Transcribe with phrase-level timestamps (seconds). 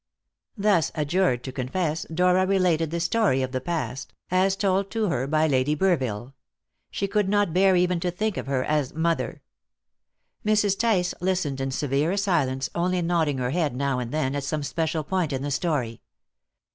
[0.57, 5.27] Thus adjured to confess, Dora related the story of the past, as told to her
[5.27, 6.33] by Lady Burville
[6.89, 9.43] she could not bear even to think of her as "mother."
[10.43, 10.75] Mrs.
[10.79, 15.03] Tice listened in severe silence, only nodding her head now and then at some special
[15.03, 16.01] point in the story.